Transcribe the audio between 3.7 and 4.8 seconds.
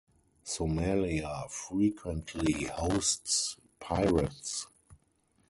pirates.